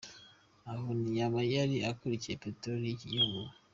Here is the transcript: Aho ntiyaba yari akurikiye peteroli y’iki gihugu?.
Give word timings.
Aho 0.71 0.87
ntiyaba 0.99 1.39
yari 1.53 1.77
akurikiye 1.91 2.35
peteroli 2.43 2.85
y’iki 2.87 3.07
gihugu?. 3.13 3.41